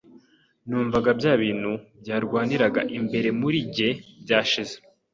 Numvaga 0.67 1.09
bya 1.19 1.33
bintu 1.43 1.71
byarwaniraga 2.01 2.81
imbere 2.97 3.29
muri 3.41 3.57
jye 3.75 3.89
byashize. 4.23 4.75